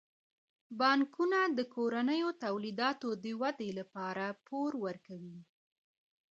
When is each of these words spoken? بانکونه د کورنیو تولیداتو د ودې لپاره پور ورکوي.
بانکونه 0.79 1.39
د 1.57 1.59
کورنیو 1.75 2.29
تولیداتو 2.43 3.09
د 3.23 3.25
ودې 3.41 3.69
لپاره 3.79 4.25
پور 4.45 4.71
ورکوي. 4.85 5.39